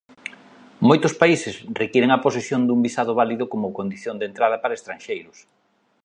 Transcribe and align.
Moitos 0.87 1.13
países 1.21 1.55
requiren 1.81 2.11
a 2.13 2.21
posesión 2.25 2.61
dun 2.63 2.79
visado 2.87 3.11
válido 3.21 3.45
como 3.53 3.75
condición 3.77 4.15
de 4.17 4.25
entrada 4.29 4.57
para 4.63 4.77
estranxeiros. 4.79 5.37